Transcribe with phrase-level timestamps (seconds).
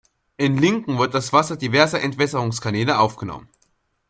[0.35, 3.49] In Lincoln wird das Wasser diverser Entwässerungskanäle aufgenommen.